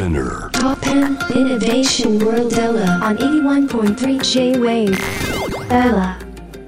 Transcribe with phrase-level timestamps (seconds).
[0.00, 0.48] Spinner.
[0.52, 4.96] Top 10 Innovation World Ella on 81.3 J-Wave.
[5.68, 6.16] Ella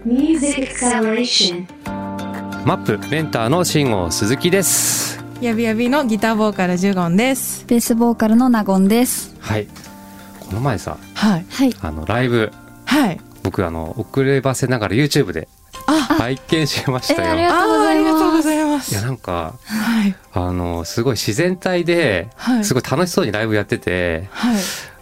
[0.05, 1.67] Music Acceleration.
[2.67, 7.65] マップメンターの慎吾鈴木ですやびやびのギターボーカルジュゴンです。
[7.67, 9.35] ベースボーカルのナゴンです。
[9.41, 9.67] はい
[10.39, 11.47] この前さはい。
[11.49, 11.75] はい。
[11.81, 12.53] あのライブ
[12.85, 13.21] はい。
[13.43, 18.93] 僕あの遅ればせながら YouTube であ、拝見しましたよ、えありがとうございます。
[18.93, 20.15] いやなんかはい。
[20.33, 22.65] あのすごい自然体で、はい。
[22.65, 24.57] すごい楽しそうにライブやっててはい。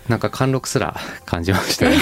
[0.08, 1.86] なんか貫禄すら感じました。
[1.86, 1.92] よ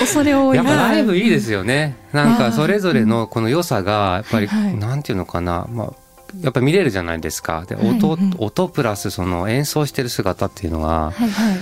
[0.00, 0.56] 恐れ多い。
[0.56, 0.88] やっぱな。
[0.90, 1.96] ライブいいですよね。
[2.12, 4.64] なんかそれぞれのこの良さがやっぱり、はい。
[4.64, 5.66] はいなんていうのかな。
[5.70, 5.92] まあ
[6.40, 7.64] やっぱ見れるじゃないですか。
[7.66, 11.28] で音,、うんうん音プラスその演奏してる姿っていうのがはい。
[11.30, 11.56] はい。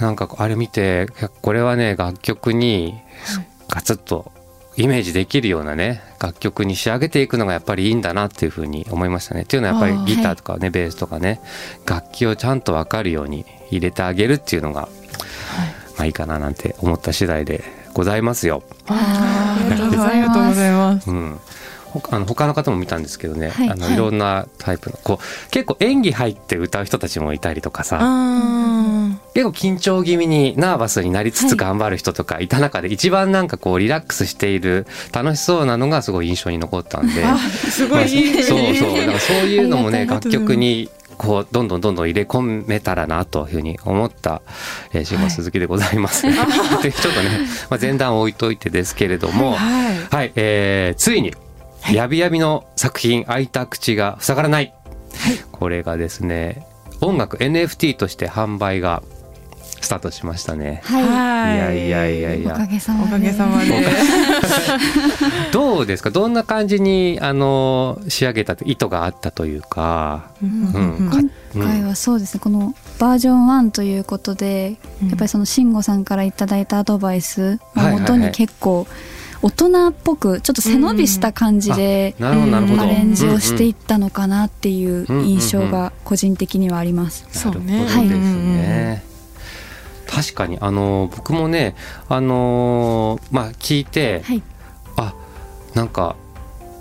[0.00, 1.06] なんかあれ見て
[1.42, 2.94] これはね楽曲に
[3.68, 4.32] ガツッと
[4.76, 9.42] イメージできるようなね楽曲に仕上げていくのがやっぱりいいんだなっていうふうに思いましたね。
[9.42, 11.40] っていうのはやっぱりギターとかね、ベースとかね
[11.86, 14.88] 楽器をちゃんと分かるように入れてあげるっていうのが、
[15.96, 18.62] まあいいかななんて思った次第でございますよ。
[18.88, 19.96] ありがとうご
[20.54, 21.10] ざいます。
[21.10, 21.38] うん。
[21.84, 23.70] ほあの他の方も見たんですけどね、はい。
[23.70, 23.94] あのはい。
[23.94, 38.42] いろんなタイプのこう結構演技入って歌う人たちもいたりとかさ、あ結構緊張気味にナーバスになりつつ頑張る人とかいた中で一番なんかこうリラックスしている楽しそうなのがすごい印象に残ったんであ、すごまあいいい。
[38.42, 44.42] そうそうだからそういうのもね楽曲にこうどんどんどんどん入れ込めたらなというふうに思った、
[44.92, 46.26] えー、島鈴木でございます。
[46.82, 47.30] でちょっとね、
[47.70, 49.98] まあ、前段置いといてですけれども、はい。
[50.10, 51.34] はい、えーついに、
[51.92, 54.74] やびやびの作品、開いた口が塞がらない。
[55.52, 56.66] これがですね、
[57.00, 59.02] 音楽 NFT として販売が
[59.84, 60.80] スタートしましたね。
[60.84, 61.02] はい。
[61.06, 61.76] はい。
[61.76, 63.04] いやいやいやいやおかげさまで。
[63.04, 63.70] おかげさまで。
[65.52, 66.10] どうですか？
[66.10, 70.30] どんな感じに、あの、仕上げた意図があったというか。
[70.42, 71.18] うんか
[71.54, 78.86] 今回はそうですね、このバージョン1ということで、うんやっぱりその慎吾さんからいただいたアドバイスをはいはいはいもとに結構
[79.42, 82.16] 大人っぽくちょっと背伸びした感じで。
[82.20, 82.30] ア
[82.86, 87.26] レンジをしていっったのかなっていう印象が個人的にはあります。
[87.30, 89.02] そうねなるほどですはいね。
[90.14, 91.74] 確かに、あの、僕もね、
[92.08, 94.42] あの、まあ、聞いて、はい。
[94.96, 95.14] あ
[95.74, 96.16] なんか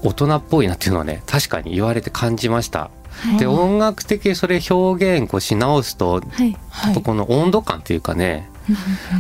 [0.04, 2.80] 大人っぽいなっていうのはね確かに言われて感じました。
[2.80, 2.90] は
[3.36, 6.58] いで音楽的にそれ表現こうし直すと、はい。
[6.70, 7.02] はい。
[7.02, 8.50] この温度感っていうかね、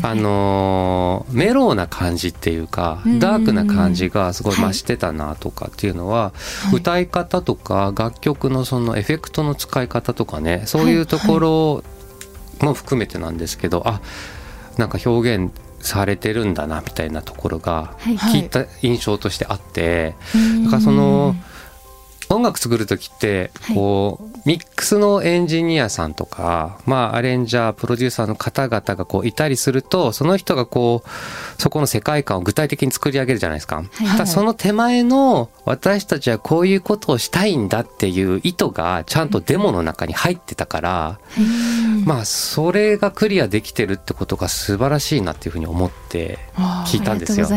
[0.02, 6.32] あのーメローな感じっていうか、うんダークな感じがすごい増してたなとかっていうのは、
[6.64, 11.84] はい歌い方とか楽曲のそのエフェクトの使い方とかねそういうところ
[12.64, 14.02] も含めてなんですけど、あ
[14.78, 18.18] なんか表現されてるんだなみたいなところがはい。
[18.18, 20.16] はい聞いた印象としてあって、
[20.64, 21.36] だからその
[22.30, 23.76] 音楽作る時ってはい。
[23.76, 33.78] こう、ミックスのエンジニアさんとか、まあ、アレンジャープロデューサーの方々がこういたりするとその人がこうそこの世界観を具体的に作り上げるじゃないですか。
[33.78, 33.86] はい。
[34.08, 41.20] ただその手前の私たちはこういうことをしたいんだっていう意図がちゃんとデモの中に入ってたから、
[42.06, 47.48] まあそれがクリアできてるってことが素晴らしいなっていうふうに思ってあ聞いたんですよ。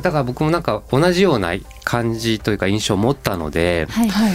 [0.00, 1.54] だから僕もなんか同じような
[1.84, 4.08] 感じというか印象を持ったのではい。
[4.08, 4.32] はい。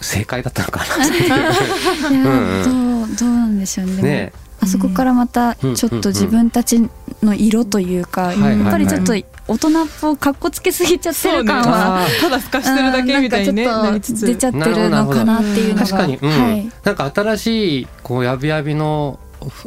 [0.00, 4.02] 正解だったのかなっていう どうどうなんでしょうね。
[4.02, 6.88] ねあそこからまたちょっと自分たち
[7.20, 14.24] の色というか、やっぱりちょっと大人っぽかっこつけすぎちゃってる感は、あただ透かしてるだけみたいにね、うんななんりつつ。
[14.24, 15.80] かちょっと出ちゃってるのかなっていうのが。
[15.80, 16.30] 確かに、うん。
[16.30, 19.18] はい、なんか新しいこうやびやびの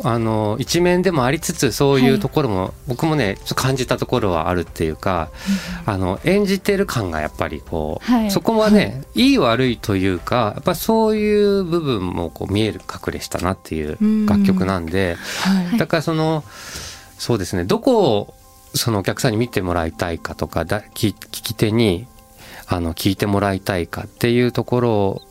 [0.04, 5.30] あの一面でもありつつそういうところも、僕もね感じたところはあるっていうか、
[5.86, 8.32] あの演じてる感がやっぱりこう、はい。
[8.32, 13.98] そこはね、い、い悪いというかやっぱそういう部分もこう見える隠れしたなっていう
[14.28, 15.78] 楽曲なんで、はい。
[15.78, 16.44] だからその
[17.18, 18.34] そうですねどこを
[18.74, 22.08] そのお客さんに見てもらいたいかとかだ聞聞き手に
[22.68, 25.22] あの聞いてもらいたいかっていうところを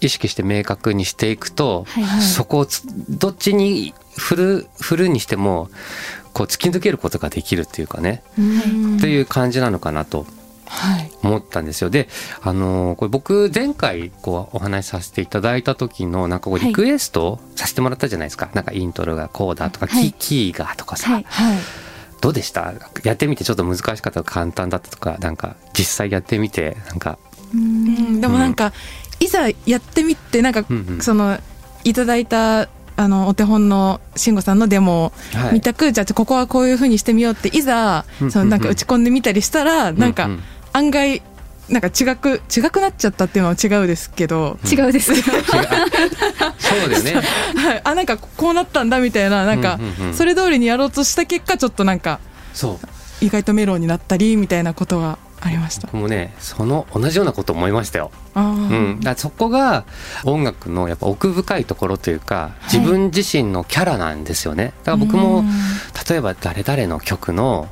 [0.00, 2.22] 意識して明確にしていくと、はいはい。
[2.22, 5.68] そこをつどっちに振る振るにしても
[6.32, 8.96] こう突き抜けることができるっていうかね、うん。
[8.98, 10.26] っていう感じなのかなと
[10.66, 11.10] はい。
[11.22, 11.90] 思ったんですよ。
[11.90, 12.08] で、
[12.42, 16.68] あのーこれ僕前回こうお話しさせていただいた時のなんかこうはい。
[16.68, 18.50] リクエストさせてもらったじゃないですか。
[18.52, 20.12] なんかイントロがこうだとか、はい。
[20.12, 21.24] キキーがとかさ、はい。
[21.28, 21.58] はい。
[22.20, 22.74] どうでした？
[23.04, 27.18] やってみてちょっと難しかったとか簡単だったとか、なんか実際やってみて、なんか、
[27.54, 28.20] うん。
[28.20, 28.72] でもなんか、
[29.20, 31.00] いざやってみてなんか、うんうん。
[31.00, 31.38] その
[31.84, 32.68] いただいた
[32.98, 35.54] あのお手本の慎吾さんのデモをはい。
[35.54, 38.30] 見たく、じゃあここはこういうふうにしてみようっていざ、うん。
[38.30, 40.28] そのなんか打ち込んでみたりしたら、なんか
[40.72, 41.22] 案外
[41.68, 45.12] なんか違く違くなっちゃったっていうのは違うですけど、違うです。
[45.20, 45.22] そ
[45.58, 45.62] う
[46.88, 47.14] だよね。
[47.56, 50.14] はい、あなんかこうなったんだみたいななんかうんうんうん。
[50.14, 52.20] それ通りにやろうとした結果ちょっとなんか
[52.54, 52.86] そう。
[53.24, 55.86] 意外とメロンになったりみたいなことがありました。
[55.86, 58.10] 僕もねその同じようなこと思いましたよ。
[58.34, 59.84] うん、だそこが
[60.24, 64.72] 音楽のやっぱ奥深いところというか自分自身のキャラなんですよね。
[64.84, 65.46] だから僕もうん。
[66.08, 67.68] 例えば誰々の曲の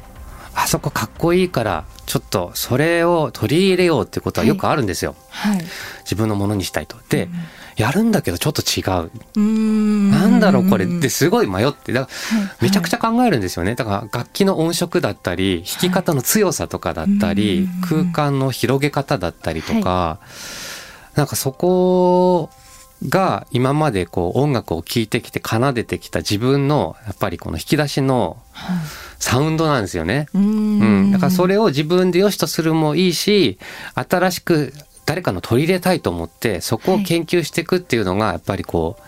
[0.55, 5.65] あそこかっこいいからちょっとそれを取り入れようっていうことはよくあるんですよ、はい。
[6.03, 6.97] 自分のものにしたいと。
[7.09, 7.29] で、
[7.77, 9.11] やるんだけどちょっと違う。
[9.37, 11.93] うなんだろうこれってすごい迷って。
[11.93, 12.51] だからはい。
[12.61, 13.75] めちゃくちゃ考えるんですよね。
[13.75, 20.21] だから楽器の音色だったり弾き方の強さとかだったりうん空間の広げ方だったりとか
[21.17, 22.51] なんかそこ
[23.09, 25.07] が今までこう音楽を聴い。
[25.09, 28.39] てきて奏でてきた自分のやっぱりこの引き出しの
[29.25, 30.27] サウンドなんですよね。
[30.35, 33.59] うーうん、んだからそれを自分で良しとするもいいし
[33.95, 34.75] 新しく
[35.07, 39.03] 誰かの取り入れたいと思ってそこを研究していくっていうのがやっぱりこう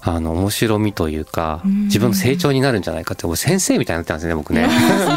[0.00, 1.84] あの面白みというかうん。
[1.86, 4.68] 自分の成長になるんじゃないかって僕先生みたいになってますね僕ね。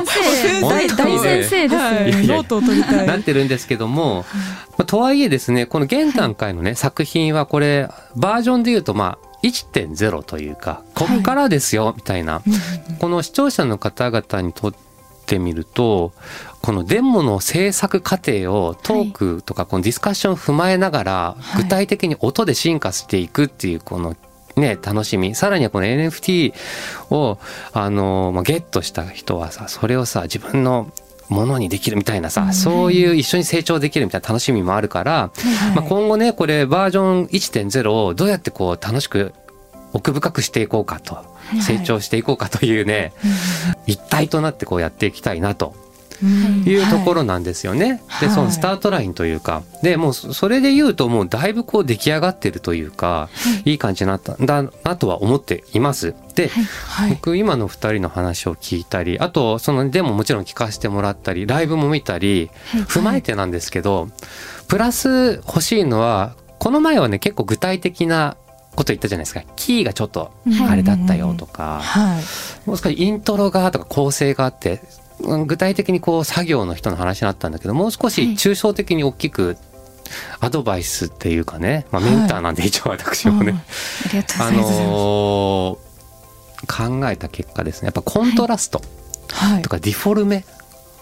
[0.07, 0.61] 先生。
[0.61, 1.11] 大本当に。
[1.11, 2.09] ね大先生ですはい。
[2.09, 2.35] いやいや。
[2.37, 3.07] ノートを取りたい。
[3.07, 4.25] なってるんですけども、
[4.71, 12.41] まあ、とはいえですねこの現段階のね、作品はこれバージョンで言うとまあ1.0というかこっからですよみたいな、
[12.99, 14.73] この視聴者の方々にとっ
[15.25, 16.13] てみると
[16.61, 21.63] このデモの制作過程をトークとかこのディスカッションを踏まえながらはい。
[21.63, 24.15] 具体的に音で進化していくっていうこの
[24.55, 25.35] ね楽しみ。
[25.35, 26.53] さらにはこの NFT
[27.11, 27.37] を
[27.73, 30.91] あの、まあ、ゲットした人はさそれをさ自分の
[31.29, 35.31] ものにできるみたいなさ、そういう一緒に成長できるみたいな楽しみもあるから、
[35.75, 39.33] まあ、今後ねこれバージョン1.0をどうやってこう楽しく
[39.93, 41.25] 奥深くしていこうかと、
[41.61, 43.13] 成長していこうかというね、
[43.87, 45.75] 一体となってこうやっていきたいなと
[46.23, 48.01] いうところなんですよね。
[48.19, 48.35] ではい。
[48.35, 49.63] そのスタートラインというか。
[49.81, 53.29] でもうそそれで言うともうだいぶこう出来上がってるというか、
[53.63, 53.75] い。
[53.75, 56.13] い感じになったんだなとは思っています。
[56.35, 56.49] で、
[56.87, 57.09] はい。
[57.11, 62.49] 僕今の2人の話を聞いたりあとそのデモもちろん聞かせてもらったりライブも見たり
[62.87, 64.09] 踏まえてなんですけど
[64.67, 68.37] プラス欲しいのはこの前はね結構具体的な
[68.75, 69.41] こと言ったじゃないですか。
[69.55, 70.31] キーがちょっと
[70.69, 72.23] あれだったよとか、はい。
[72.67, 75.04] もう少しイントロがとか構成があってうん
[75.47, 79.57] 具体的にこう作業の人の話になったんだけどもう少し抽象的に大きく
[80.39, 83.53] アドバイスっていうかね、まあ、メンターなんで一応私もね、
[84.05, 84.79] ありがとうあございます。
[84.81, 85.85] のー
[86.67, 87.87] 考えた結果ですね。
[87.87, 88.81] やっぱコントラスト
[89.29, 89.61] はい。
[89.61, 89.69] と。
[89.69, 90.43] かディフォルメ、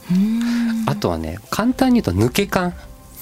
[0.10, 0.90] うーん。
[0.90, 2.74] あとはね簡単に言うと抜け感、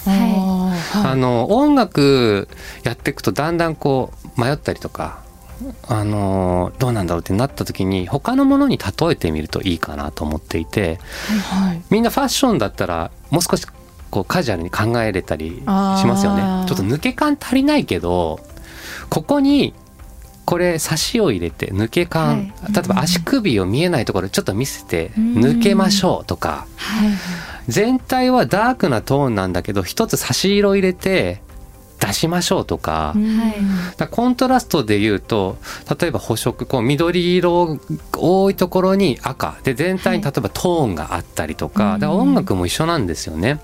[0.08, 2.48] あーあの音楽
[2.84, 5.21] やっていくとだんだんこう迷ったりとか
[5.88, 11.00] あのーどうなんだろうってなった時に他のものに例えてみるといいかなと思っていて
[11.52, 11.82] はい。
[11.90, 13.66] みんなファッションだったらもう少し
[14.10, 16.66] こうカジュアルに考えれたりしますよね。
[16.68, 18.40] ちょっと抜け感足りないけど
[19.10, 19.74] ここに
[20.46, 22.74] これ差しを入れて抜け感、はい。
[22.74, 25.34] 例えば足首を見えないところちょっと見せてうん。
[25.38, 26.66] 抜けましょうとか。
[26.76, 27.12] はい。
[27.68, 31.42] 全体はダークなトーンなんだけど一つ差し色入れて
[32.02, 33.14] 出しましょうとか,、
[33.96, 35.58] からコントラストで言うと
[36.00, 37.80] 例えば補色こう緑色
[38.18, 39.58] 多いところに赤。
[39.64, 43.60] で全体に例えばトーンがあったりとか,、だから音楽も一緒なんですよね。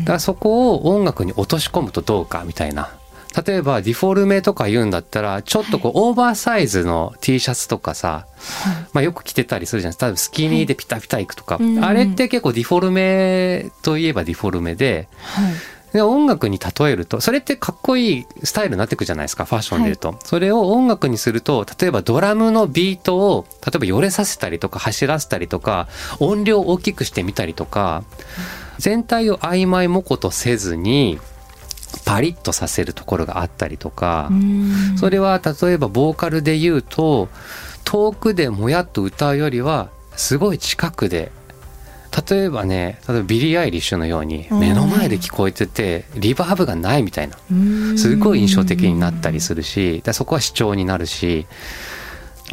[0.00, 2.90] だからそこを音楽に落とし込むとどうかみたいな。
[3.46, 8.26] 例えばディフォルメとか言うんだったらちょっとこうオーバーサイズの T シャツとかさ、
[8.92, 10.06] まあ、よく着てたりするじゃないですか。
[10.06, 11.84] 例えばスキニーでピタピタいくとか、うん。
[11.84, 15.52] あれって結構ディフォルメといえばディフォルメではい。
[15.94, 25.86] で音楽に例えるとそれってかっこいいスタイルになってくじゃないですかファッションで言うと、それを音楽にすると例えばドラムのビートを例えばよれさせたりとか走らせたりとか
[26.18, 28.02] 音量を大きくしてみたりとか
[28.78, 31.20] 全体を曖昧模糊とせずに
[32.04, 34.30] パリッとさせるところがあったりとか、
[34.96, 37.28] それは例えばボーカルで言うと
[37.84, 41.30] 遠くでもやっと歌うよりはすごい近くで
[42.30, 44.60] 例えばね例えばビリー・アイリッシュのようにうん。
[44.60, 47.36] 目の前で聞こえててリバーブがないみたいな。
[47.96, 51.46] すごい印象的になったりするしだそこは主張になるし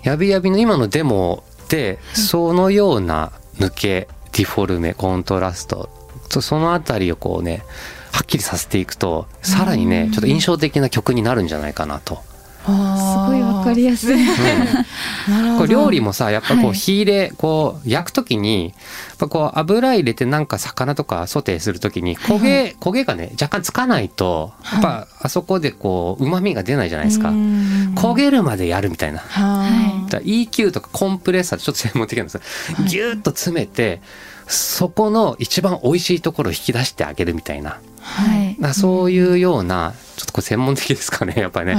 [0.03, 5.89] やびやびの今のデモでそのような抜けディフォルメコントラスト
[6.29, 7.63] とそのあたりをこうね
[8.11, 12.21] はっきりさせていくとさらにねちょっと印象的な曲になるんじゃないかなと。
[12.63, 14.17] すごいわかりやすい。
[15.57, 16.69] こう料理もさやっぱこはい。
[16.71, 18.73] う火入れこう焼くときに
[19.09, 27.29] やっぱこう油入れてなんか魚とかソテーするときに焦げ焦げがね若干つかないとやっぱあそこでこう旨味が出ないじゃないですか。
[27.29, 29.19] 焦げるまでやるみたいな。
[29.19, 32.39] はだから EQ とかコンプレッサーちょっと専門的なんです
[32.75, 34.01] けどギューッと詰めて
[34.47, 37.79] そこの一番美味しいところを引き出してあげるみたいな。
[38.01, 38.55] はい。
[38.59, 41.75] なそういうようなちょっとこれ専門的ですかねやっぱりね。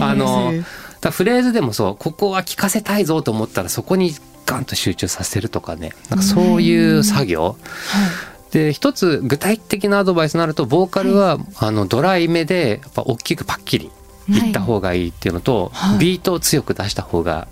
[0.00, 0.52] あの
[1.10, 4.12] フレーズでもそうここは聞かせたいぞと思ったらそこに
[4.46, 7.56] ガンと集中させるとかねなんかそういう作業。
[8.52, 13.90] で一つ具体的なアドバイスになるとボーカルは、あのドライめでやっぱ大きくパッキリ
[14.28, 15.98] いった方がいいっていうのと、はい。
[15.98, 17.48] ビートを強く出した方が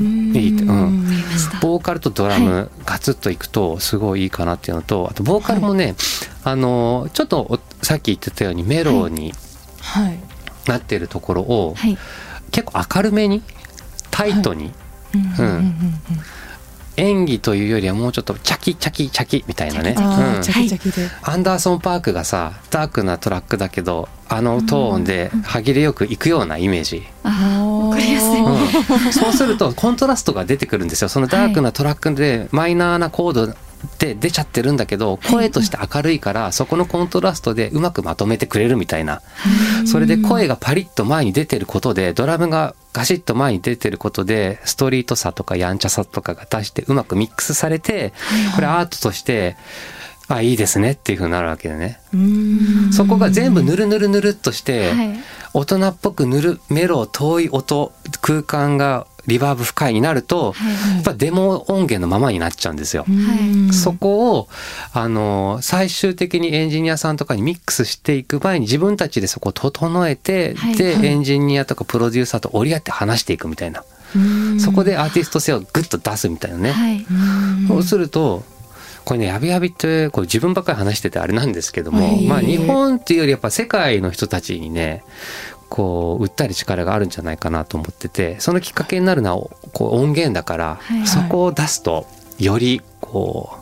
[0.00, 0.06] いい
[0.48, 1.06] いってうん。
[1.60, 5.94] ボーカルとドラムガツッといくとすごいいいかなっていうのとあとボーカルもね、
[6.44, 9.32] あのちょっとおさっき言ってたようにメロに
[9.80, 10.18] はい。
[10.66, 11.96] なってるところを、はい
[12.52, 13.42] 結構明るめに
[14.10, 14.72] タイトに、
[15.38, 15.46] うん。
[15.46, 15.74] うん
[16.96, 20.04] 演技というよりはもうちょっとチャキチャキチャキみたいなね、うん。
[20.04, 29.12] アンダーソン・パークがさダークなトラックだけどあのトーンで歯切れよくいくようなイメージ、うん。
[29.12, 31.08] そうするとコントラストが出てくるんですよ。
[31.08, 33.54] そのダークなトラックでマイナーなコード
[33.98, 39.22] で出ちゃってるんだけど声として明るいからそこのコントラストでうまくまとめてくれるみたいな。
[39.86, 48.12] それで声がパリッと前に出てることでドラムがガシッと前に出てることでストリートさとかやんちゃさとかが出してうまくミックスされて
[48.54, 49.56] これアートとして
[50.28, 52.00] あいいですねっていう風になるわけでね。
[52.14, 52.92] うん。
[52.92, 55.18] そこが全部ぬるぬるぬるっとしてはい。
[55.54, 63.04] 大人っぽくぬるメロ遠い音空間がリバーブ深いになるとはいやっぱデモ音源のままになっちゃうんですよ。
[63.04, 63.72] はい。
[63.72, 64.48] そこを
[64.92, 71.06] あの最終的にエンジニアさんとかにミックスしていく前に自分たちでそこを整えて、はいで、はい。
[71.06, 73.84] エンジニアとかプロデューサーと折り合って話していくみたいな、
[74.58, 77.06] そこでアーティスト性をグッと出すみたいなね、はい。
[77.68, 78.44] そうすると
[79.04, 82.26] これねやびやびってこれ自分ばっかり話しててあれなんですけども、はい。
[82.26, 85.04] まあ日本っていうよりやっぱ世界の人たちにね
[85.72, 91.06] こう訴える力があるんじゃないかなと思っててそのきっかけになるのはこう音源だから、はい。
[91.06, 92.06] そこを出すと
[92.38, 93.56] よりこ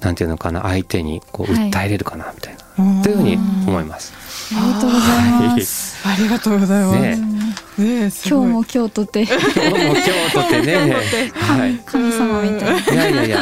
[0.00, 4.12] うなんていうのかな相手にこうはい訴えれるかなみたいな、うんというふうに思います。
[4.54, 5.56] ありがとうござい。
[5.56, 7.00] ますありがとうございます。
[7.00, 10.94] ね今日も今日とて今日も今日とってね、
[11.34, 13.38] はい、神様みたいいやいやいや。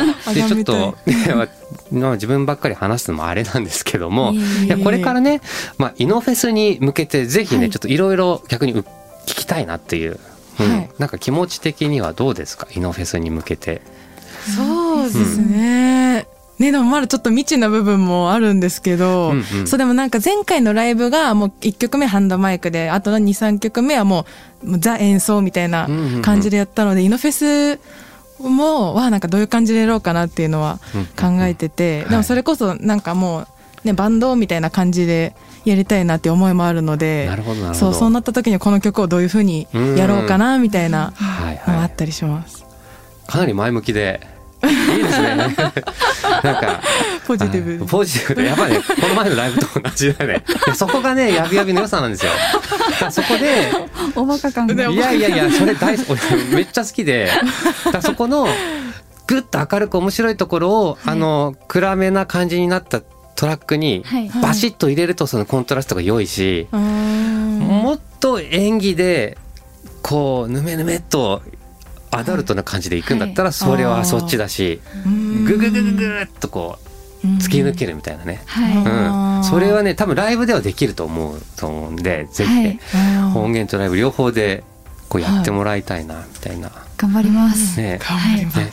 [0.48, 0.96] ちょっと
[1.92, 5.42] まあ自分ばっかり話すのもあれなんですけどもいやこれからね、
[5.76, 7.70] まあ、イノフェスに向けてぜひね、はい。
[7.70, 8.84] ちょっといろいろ逆にう聞
[9.26, 10.18] きたいなっていう、
[10.60, 10.70] うん。
[10.72, 10.90] はい。
[10.98, 12.66] なんか気持ち的にはどうですか？
[12.74, 13.82] イノフェスに向けて。
[14.56, 16.26] そうですね。
[16.62, 19.66] ね、でもまだちょっと未知な部分もあるんですけど、うんうん。
[19.66, 24.26] そうでもなんか前回のライブがもう1曲目ハンドマイクで、あとの2、3曲目はも
[24.64, 26.22] うザ演奏みたいなうんうんうん。
[26.22, 27.80] 感じでやったので、イノフェス
[28.38, 30.78] もはなんかどういう感じでやろうかなっていうのは
[31.20, 33.48] 考えてて、んでもそれこそなんかもう
[33.84, 37.78] ね、バンドみたいな感じでやりたいなって思いもあるので、なるほどなるほど。
[37.78, 39.66] そう、そうなった時にこの曲をどういうふうに
[39.96, 41.12] やろうかなみたいな
[41.66, 42.64] のがあったりします。
[43.26, 44.20] かなり前向きで
[44.68, 45.36] いいですね。
[45.36, 46.80] なんか
[47.26, 47.70] ポジティブ。
[47.78, 47.88] はい。
[47.88, 48.42] ポジティブ。
[48.42, 50.44] でやっぱねこの前のライブと同じだね。
[50.74, 52.32] そこがねやびやびの良さなんですよ。
[53.10, 53.72] そこで
[54.14, 54.74] おバカ感が。
[54.74, 57.30] いやいやいやそれ大好き俺めっちゃ好きで
[58.00, 58.46] そこの
[59.26, 63.00] ぐっと明るく面白いところを、あの暗めな感じになった
[63.34, 64.30] トラックにはい。
[64.42, 67.58] バシッと入れるとそのコントラストが良いし、うーん。
[67.60, 69.38] もっと演技で
[70.02, 71.42] こうぬめぬめっと
[72.12, 74.80] アダルトな感じでいくんだったらそれはそっちだし、
[75.44, 76.78] グググググっとこ
[77.24, 79.38] う突き抜けるみたいなね、はい。
[79.38, 79.44] うん。
[79.44, 82.80] それはね多分ライブではできると思うと思うんでぜひね、
[83.34, 84.62] 音源とライブ両方で
[85.08, 87.80] こうやってもらいたいなみたいな、頑張ります。
[87.80, 87.98] ね。
[88.02, 88.70] 頑張ります、ね。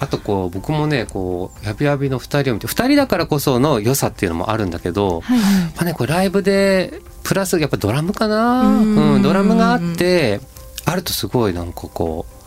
[0.00, 5.38] あとこう僕もねこうやびやびの2人を見て2人だからこその良さっていうのもあるんだけど、はい。
[5.38, 8.62] まあねこれライブでプラスやっぱドラムかな。
[8.62, 9.14] うん。
[9.14, 10.40] うん、ドラムがあって
[10.84, 12.41] あるとすごいなんかこう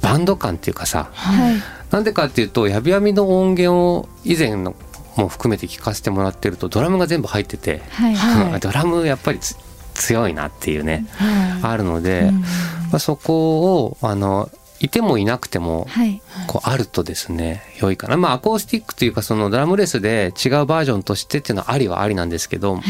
[0.00, 1.56] バンド感っていうかさはい。
[1.90, 4.74] なんでかっていうとやびやびの音源を以前の
[5.16, 8.14] も含めて聞かせてもらってるとドラムが全部入ってて、はい。
[8.14, 8.60] はい。
[8.60, 9.56] ドラムやっぱりつ
[9.94, 11.72] 強いなっていうね、はい。
[11.72, 12.40] あるので、うん。
[12.40, 12.46] ま
[12.92, 16.20] あ、そこをあのいてもいなくてもはい。
[16.46, 18.16] こうあるとですね良いかな。
[18.16, 22.82] まあアコースティックというかそのドラムレスで違うバージョンとしてっていうのはありはありなんですけど、はい。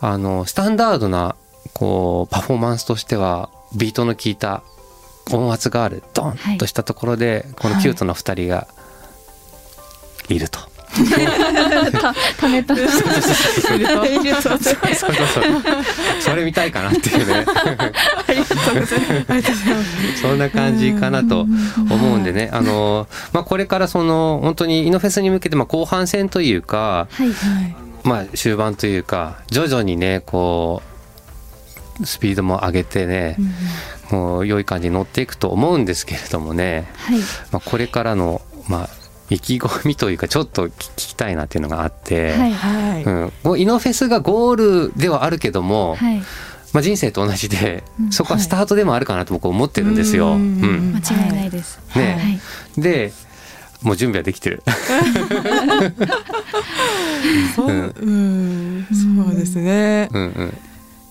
[0.00, 1.36] あのスタンダードな
[1.72, 4.62] こうパフォーマンスとしてはビートの効いた
[5.32, 8.66] 音圧があるドンとしたところで、このキュートな2人が
[10.28, 10.60] いると。
[11.92, 12.76] たためた。
[12.78, 15.44] そうそうそう。
[16.20, 17.44] それ見たいかなっていうね。
[20.20, 22.50] そんな感じかなと思うんでね。
[22.52, 27.34] あの、まあ、これからその本当にイノフェスに向けてまあ後半戦というか、はいはい。
[28.04, 30.93] まあ、終盤というか徐々にねこう
[32.02, 33.36] スピードも上げてね、
[34.10, 37.18] もう良い感じに乗っていくと思うんですけれどもね、はい。
[37.52, 38.88] まあ、これからの、まあ、
[39.30, 42.52] 意気込みというかちょっと聞きたいなっていうのがあって、はい。
[42.52, 43.04] はい。
[43.04, 46.22] うん、こうイノフェスがゴールではあるけども、はい。
[46.72, 48.12] まあ、人生と同じで、うん。
[48.12, 50.30] そこはスタートでもあるかなと僕思ってるんですよ。
[50.32, 50.92] ううん。
[50.92, 50.96] ん。
[50.96, 51.78] 間違いないです。
[51.94, 52.40] ね。
[52.76, 52.82] はい。
[52.82, 53.12] で
[53.82, 54.62] もう準備はできてる。
[57.54, 60.08] そう、うん、そうですね。
[60.12, 60.58] うんうん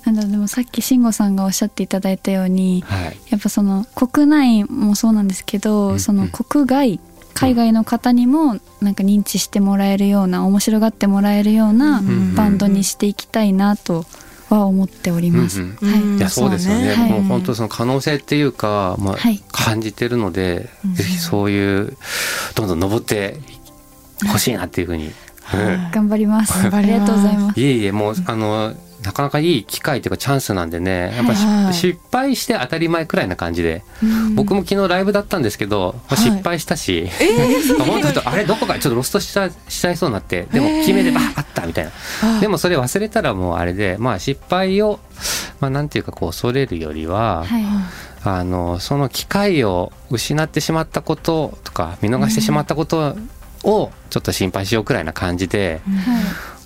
[0.05, 3.17] なんだろうでもさっき慎吾さんがおっしゃっていただいたようにはい。
[3.29, 6.99] やっぱその国内もそうなんですけど、うんその国外
[7.35, 14.05] 海外の方にもなんか認知してもらえるような面白がってもらえるようなうんバンドにしていきたいなと
[14.49, 15.61] は思っております。
[15.61, 15.91] うんうん。
[15.91, 16.17] はい。
[16.17, 16.93] いやそうですよね。
[16.93, 17.11] はい。
[17.11, 19.41] もう本当その可能性っていうか、まあはい。
[19.51, 20.93] 感じてるので、うん。
[20.93, 21.97] ぜひそういう
[22.53, 23.39] どんどん登って
[24.31, 25.13] ほしいなっていうふうに、うん
[25.91, 26.53] 頑張ります。
[26.61, 26.93] 頑張ります。
[26.93, 27.59] ありがとうございます。
[27.59, 34.35] いえいえもうあのなかなかいい機会というかチャンスなんでねやっぱし、はい失敗して当たり前くらいな感じで、うん。
[34.35, 36.25] 僕も昨日ライブだったんですけど、まあはい。
[36.25, 37.09] 失敗したし、
[37.85, 40.79] 本当とあれどこかちょっとロストしちゃしちゃいそうになってでもえー。
[40.81, 41.91] 決めれば、ああったみたいな。
[42.37, 44.99] あでもそれ忘れたらもうあれでまあ失敗を
[45.59, 47.63] まあなんていうかこう恐れるよりは、はい。
[48.25, 53.15] あのその機会を失ってしまったこととか見逃してしまったこと
[53.63, 55.81] をちょっと心配しようくらいな感じで、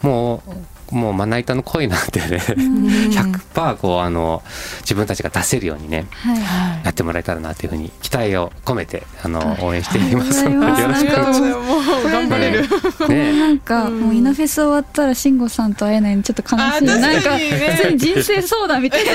[0.03, 0.53] もう
[0.91, 4.43] もうまな板の恋なんてね100%こうあの
[4.81, 6.37] 自分たちが出せるようにねはい。
[6.37, 6.85] はい。
[6.85, 10.45] やってもらえたらなというふうに期待を込めてあの応援しています。
[10.45, 11.05] ありがとうございます。
[11.05, 12.67] よろしくお願いしもう頑張れる。
[12.69, 13.39] ますね。
[13.39, 16.85] なんかもうイノフェス終わったら慎吾さんと会えないのちょっと悲しい。
[16.85, 19.13] なんかね普通に人生相談みたいな。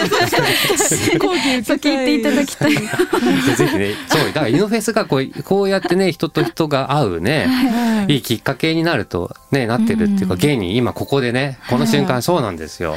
[1.19, 2.33] 講義そう聞いていた。
[2.33, 2.73] だきたい。
[2.75, 8.17] ぜひねそうだからイノフェスがこうこうやってね人と人が会うね、はいい。
[8.19, 10.41] いきっかけになるとねなってるっていうか、うん。
[10.41, 12.97] 現に今ここでねこの瞬間そうなんですよ。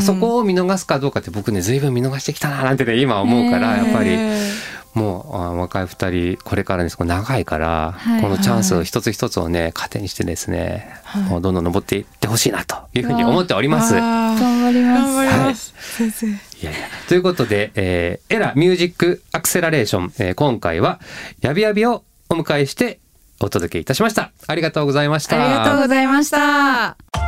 [0.00, 4.50] そこを見逃すかどうかって僕ね随分見逃してきたななんてね今思うからねやっぱりえ
[4.94, 13.94] もうあ若い2人これからです長いから、はいこのチャンスを一つ一つをね糧にしてですね、はいもうどんどん登っていってほしいなというふうに思っておりーます。
[13.94, 15.02] 頑張ります。
[15.02, 15.74] 頑張ります。
[15.78, 16.26] 先生。
[16.26, 16.30] い
[16.64, 16.72] や
[17.08, 21.00] ということで、えーエラミュージックアクセラレーション、えー今回は
[21.40, 22.98] やびやびをお迎えして
[23.40, 24.32] お届けいたしました。
[24.46, 25.42] ありがとうございました。
[25.42, 27.27] ありがとうございました。